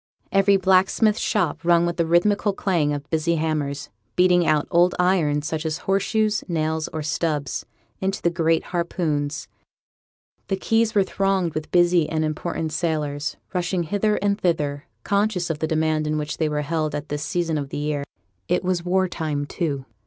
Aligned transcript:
Every 0.31 0.57
blacksmith's 0.57 1.19
shop 1.19 1.63
rung 1.63 1.85
with 1.85 1.97
the 1.97 2.07
rhythmical 2.07 2.53
clang 2.53 2.91
of 2.91 3.07
busy 3.11 3.35
hammers, 3.35 3.91
beating 4.15 4.47
out 4.47 4.67
old 4.71 4.95
iron, 4.97 5.43
such 5.43 5.63
as 5.63 5.77
horseshoes, 5.85 6.43
nails 6.47 6.87
or 6.87 7.03
stubs, 7.03 7.67
into 7.99 8.19
the 8.19 8.31
great 8.31 8.63
harpoons; 8.73 9.47
the 10.47 10.55
quays 10.57 10.95
were 10.95 11.03
thronged 11.03 11.53
with 11.53 11.69
busy 11.69 12.09
and 12.09 12.25
important 12.25 12.71
sailors, 12.73 13.37
rushing 13.53 13.83
hither 13.83 14.15
and 14.23 14.41
thither, 14.41 14.85
conscious 15.03 15.51
of 15.51 15.59
the 15.59 15.67
demand 15.67 16.07
in 16.07 16.17
which 16.17 16.37
they 16.37 16.49
were 16.49 16.61
held 16.61 16.95
at 16.95 17.09
this 17.09 17.21
season 17.21 17.59
of 17.59 17.69
the 17.69 17.77
year. 17.77 18.03
It 18.47 18.63
was 18.63 18.83
war 18.83 19.07
time, 19.07 19.45
too. 19.45 19.85